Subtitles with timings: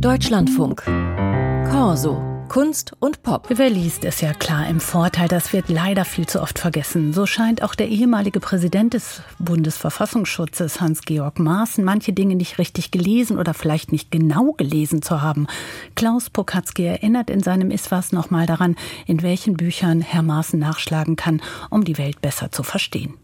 [0.00, 0.82] Deutschlandfunk.
[1.70, 2.22] Corso.
[2.48, 3.48] Kunst und Pop.
[3.48, 5.26] Wer liest, ist ja klar im Vorteil.
[5.26, 7.12] Das wird leider viel zu oft vergessen.
[7.12, 13.38] So scheint auch der ehemalige Präsident des Bundesverfassungsschutzes, Hans-Georg Maaßen, manche Dinge nicht richtig gelesen
[13.38, 15.46] oder vielleicht nicht genau gelesen zu haben.
[15.96, 18.76] Klaus Pokatzki erinnert in seinem Iswas nochmal daran,
[19.06, 21.40] in welchen Büchern Herr Maaßen nachschlagen kann,
[21.70, 23.14] um die Welt besser zu verstehen.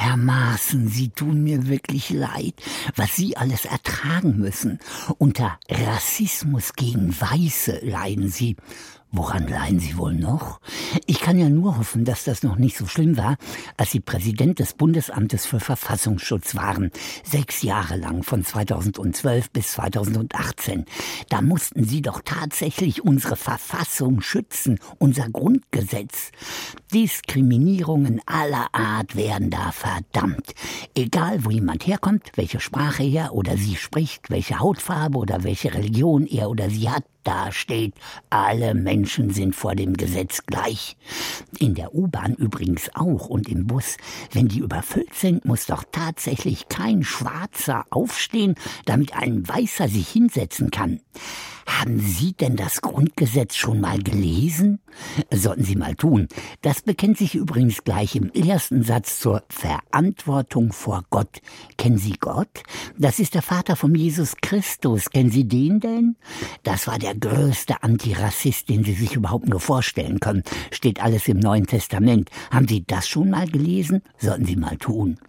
[0.00, 2.54] Herr Maaßen, Sie tun mir wirklich leid,
[2.94, 4.78] was Sie alles ertragen müssen.
[5.18, 8.54] Unter Rassismus gegen Weiße leiden Sie.
[9.10, 10.60] Woran leiden Sie wohl noch?
[11.06, 13.38] Ich kann ja nur hoffen, dass das noch nicht so schlimm war,
[13.78, 16.90] als Sie Präsident des Bundesamtes für Verfassungsschutz waren.
[17.24, 20.84] Sechs Jahre lang, von 2012 bis 2018.
[21.30, 26.30] Da mussten Sie doch tatsächlich unsere Verfassung schützen, unser Grundgesetz.
[26.92, 30.54] Diskriminierungen aller Art werden da verdammt.
[30.94, 36.26] Egal, wo jemand herkommt, welche Sprache er oder sie spricht, welche Hautfarbe oder welche Religion
[36.26, 37.92] er oder sie hat, da steht,
[38.30, 40.96] alle Menschen sind vor dem Gesetz gleich.
[41.58, 43.98] In der U-Bahn übrigens auch und im Bus.
[44.32, 48.54] Wenn die überfüllt sind, muss doch tatsächlich kein Schwarzer aufstehen,
[48.86, 51.00] damit ein Weißer sich hinsetzen kann.
[51.78, 54.80] Haben Sie denn das Grundgesetz schon mal gelesen?
[55.32, 56.26] Sollten Sie mal tun.
[56.60, 61.40] Das bekennt sich übrigens gleich im ersten Satz zur Verantwortung vor Gott.
[61.76, 62.64] Kennen Sie Gott?
[62.98, 65.08] Das ist der Vater von Jesus Christus.
[65.10, 66.16] Kennen Sie den denn?
[66.64, 70.42] Das war der größte Antirassist, den Sie sich überhaupt nur vorstellen können.
[70.72, 72.28] Steht alles im Neuen Testament.
[72.50, 74.02] Haben Sie das schon mal gelesen?
[74.18, 75.20] Sollten Sie mal tun.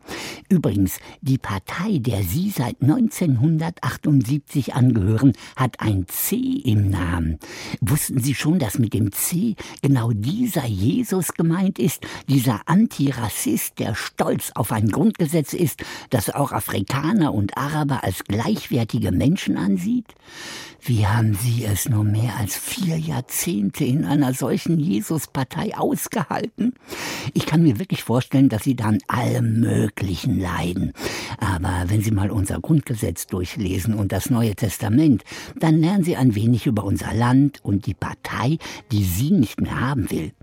[0.48, 7.40] Übrigens, die Partei, der Sie seit 1978 angehören, hat ein C im Namen.
[7.82, 13.96] Wussten Sie schon, dass mit dem C genau dieser Jesus gemeint ist, dieser Antirassist, der
[13.96, 20.16] stolz auf ein Grundgesetz ist, das auch Afrikaner und Araber als gleichwertige Menschen ansieht?
[20.82, 26.74] Wie haben Sie es nur mehr als vier Jahrzehnte in einer solchen Jesus-Partei ausgehalten?
[27.34, 30.92] Ich kann mir wirklich vorstellen, dass Sie da an allem Möglichen leiden.
[31.40, 35.24] Aber wenn Sie mal unser Grundgesetz durchlesen und das Neue Testament,
[35.58, 38.58] dann lernen Sie ein wenig über unser Land und die Partei,
[38.92, 40.34] die Sie nicht mehr haben will.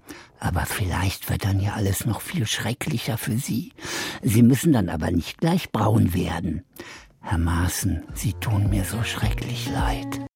[0.40, 3.72] Aber vielleicht wird dann ja alles noch viel schrecklicher für Sie.
[4.22, 6.62] Sie müssen dann aber nicht gleich braun werden.
[7.20, 10.26] Herr Maaßen, Sie tun mir so schrecklich leid.